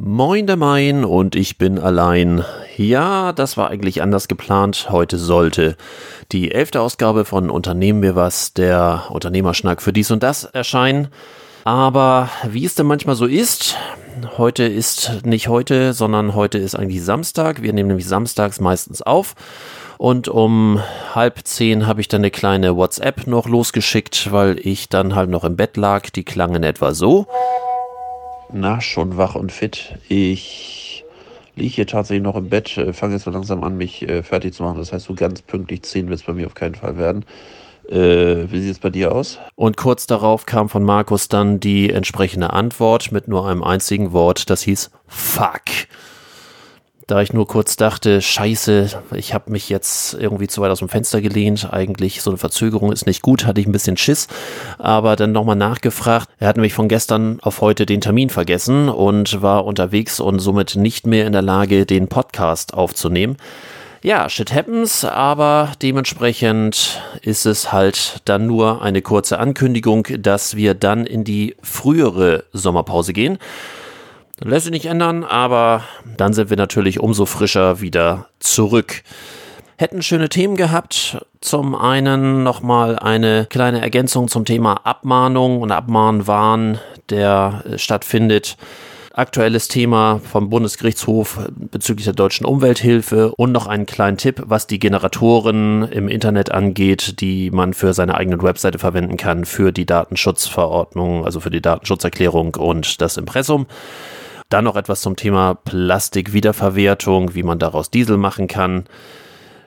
Moin 0.00 0.46
der 0.46 0.54
Main 0.54 1.04
und 1.04 1.34
ich 1.34 1.58
bin 1.58 1.80
allein. 1.80 2.44
Ja, 2.76 3.32
das 3.32 3.56
war 3.56 3.68
eigentlich 3.68 4.00
anders 4.00 4.28
geplant. 4.28 4.90
Heute 4.90 5.18
sollte 5.18 5.76
die 6.30 6.52
elfte 6.52 6.80
Ausgabe 6.80 7.24
von 7.24 7.50
Unternehmen 7.50 8.00
wir 8.02 8.14
was, 8.14 8.54
der 8.54 9.06
Unternehmerschnack 9.10 9.82
für 9.82 9.92
dies 9.92 10.12
und 10.12 10.22
das 10.22 10.44
erscheinen. 10.44 11.08
Aber 11.64 12.30
wie 12.48 12.64
es 12.64 12.76
denn 12.76 12.86
manchmal 12.86 13.16
so 13.16 13.26
ist, 13.26 13.76
heute 14.36 14.62
ist 14.62 15.26
nicht 15.26 15.48
heute, 15.48 15.92
sondern 15.92 16.36
heute 16.36 16.58
ist 16.58 16.76
eigentlich 16.76 17.02
Samstag. 17.02 17.62
Wir 17.62 17.72
nehmen 17.72 17.88
nämlich 17.88 18.06
samstags 18.06 18.60
meistens 18.60 19.02
auf. 19.02 19.34
Und 19.98 20.28
um 20.28 20.80
halb 21.12 21.40
zehn 21.42 21.88
habe 21.88 22.00
ich 22.00 22.06
dann 22.06 22.20
eine 22.20 22.30
kleine 22.30 22.76
WhatsApp 22.76 23.26
noch 23.26 23.48
losgeschickt, 23.48 24.30
weil 24.30 24.60
ich 24.64 24.88
dann 24.88 25.16
halt 25.16 25.28
noch 25.28 25.42
im 25.42 25.56
Bett 25.56 25.76
lag. 25.76 26.10
Die 26.10 26.24
klangen 26.24 26.62
etwa 26.62 26.94
so. 26.94 27.26
Na, 28.52 28.80
schon 28.80 29.16
wach 29.16 29.34
und 29.34 29.52
fit. 29.52 29.98
Ich 30.08 31.04
liege 31.54 31.74
hier 31.74 31.86
tatsächlich 31.86 32.22
noch 32.22 32.36
im 32.36 32.48
Bett, 32.48 32.76
äh, 32.78 32.92
fange 32.92 33.14
jetzt 33.14 33.24
so 33.24 33.30
langsam 33.30 33.62
an, 33.62 33.76
mich 33.76 34.08
äh, 34.08 34.22
fertig 34.22 34.54
zu 34.54 34.62
machen. 34.62 34.78
Das 34.78 34.92
heißt, 34.92 35.06
so 35.06 35.14
ganz 35.14 35.42
pünktlich 35.42 35.82
10 35.82 36.08
wird 36.08 36.20
es 36.20 36.26
bei 36.26 36.32
mir 36.32 36.46
auf 36.46 36.54
keinen 36.54 36.74
Fall 36.74 36.96
werden. 36.96 37.24
Äh, 37.88 38.50
wie 38.50 38.60
sieht 38.60 38.72
es 38.72 38.78
bei 38.78 38.90
dir 38.90 39.12
aus? 39.12 39.38
Und 39.54 39.76
kurz 39.76 40.06
darauf 40.06 40.46
kam 40.46 40.68
von 40.68 40.84
Markus 40.84 41.28
dann 41.28 41.60
die 41.60 41.90
entsprechende 41.90 42.52
Antwort 42.52 43.12
mit 43.12 43.28
nur 43.28 43.46
einem 43.48 43.62
einzigen 43.62 44.12
Wort, 44.12 44.50
das 44.50 44.62
hieß 44.62 44.90
Fuck 45.06 45.88
da 47.08 47.22
ich 47.22 47.32
nur 47.32 47.48
kurz 47.48 47.76
dachte, 47.76 48.20
scheiße, 48.20 49.00
ich 49.14 49.32
habe 49.32 49.50
mich 49.50 49.70
jetzt 49.70 50.12
irgendwie 50.12 50.46
zu 50.46 50.60
weit 50.60 50.70
aus 50.70 50.80
dem 50.80 50.90
Fenster 50.90 51.22
gelehnt, 51.22 51.72
eigentlich 51.72 52.20
so 52.20 52.30
eine 52.30 52.36
Verzögerung 52.36 52.92
ist 52.92 53.06
nicht 53.06 53.22
gut, 53.22 53.46
hatte 53.46 53.62
ich 53.62 53.66
ein 53.66 53.72
bisschen 53.72 53.96
Schiss, 53.96 54.28
aber 54.78 55.16
dann 55.16 55.32
nochmal 55.32 55.56
nachgefragt, 55.56 56.28
er 56.38 56.48
hat 56.48 56.56
nämlich 56.56 56.74
von 56.74 56.86
gestern 56.86 57.40
auf 57.40 57.62
heute 57.62 57.86
den 57.86 58.02
Termin 58.02 58.28
vergessen 58.28 58.90
und 58.90 59.40
war 59.40 59.64
unterwegs 59.64 60.20
und 60.20 60.38
somit 60.38 60.76
nicht 60.76 61.06
mehr 61.06 61.26
in 61.26 61.32
der 61.32 61.42
Lage, 61.42 61.86
den 61.86 62.08
Podcast 62.08 62.74
aufzunehmen. 62.74 63.38
Ja, 64.02 64.28
shit 64.28 64.52
happens, 64.52 65.04
aber 65.04 65.72
dementsprechend 65.80 67.02
ist 67.22 67.46
es 67.46 67.72
halt 67.72 68.20
dann 68.26 68.46
nur 68.46 68.82
eine 68.82 69.00
kurze 69.00 69.38
Ankündigung, 69.38 70.06
dass 70.20 70.56
wir 70.56 70.74
dann 70.74 71.06
in 71.06 71.24
die 71.24 71.56
frühere 71.62 72.44
Sommerpause 72.52 73.14
gehen. 73.14 73.38
Lässt 74.44 74.64
sich 74.64 74.72
nicht 74.72 74.86
ändern, 74.86 75.24
aber 75.24 75.82
dann 76.16 76.32
sind 76.32 76.48
wir 76.50 76.56
natürlich 76.56 77.00
umso 77.00 77.26
frischer 77.26 77.80
wieder 77.80 78.28
zurück. 78.38 79.02
Hätten 79.76 80.02
schöne 80.02 80.28
Themen 80.28 80.56
gehabt. 80.56 81.24
Zum 81.40 81.74
einen 81.74 82.42
nochmal 82.42 82.98
eine 82.98 83.46
kleine 83.46 83.80
Ergänzung 83.80 84.28
zum 84.28 84.44
Thema 84.44 84.80
Abmahnung 84.84 85.60
und 85.60 85.72
Abmahnwahn, 85.72 86.78
der 87.10 87.64
äh, 87.64 87.78
stattfindet. 87.78 88.56
Aktuelles 89.12 89.66
Thema 89.66 90.20
vom 90.20 90.50
Bundesgerichtshof 90.50 91.40
bezüglich 91.50 92.04
der 92.04 92.14
deutschen 92.14 92.46
Umwelthilfe 92.46 93.32
und 93.36 93.50
noch 93.50 93.66
einen 93.66 93.86
kleinen 93.86 94.16
Tipp, 94.16 94.42
was 94.46 94.68
die 94.68 94.78
Generatoren 94.78 95.82
im 95.90 96.06
Internet 96.06 96.52
angeht, 96.52 97.20
die 97.20 97.50
man 97.50 97.74
für 97.74 97.94
seine 97.94 98.14
eigene 98.14 98.40
Webseite 98.40 98.78
verwenden 98.78 99.16
kann, 99.16 99.44
für 99.44 99.72
die 99.72 99.86
Datenschutzverordnung, 99.86 101.24
also 101.24 101.40
für 101.40 101.50
die 101.50 101.62
Datenschutzerklärung 101.62 102.54
und 102.54 103.00
das 103.00 103.16
Impressum. 103.16 103.66
Dann 104.48 104.64
noch 104.64 104.76
etwas 104.76 105.02
zum 105.02 105.14
Thema 105.14 105.54
Plastikwiederverwertung, 105.54 107.34
wie 107.34 107.42
man 107.42 107.58
daraus 107.58 107.90
Diesel 107.90 108.16
machen 108.16 108.46
kann. 108.46 108.84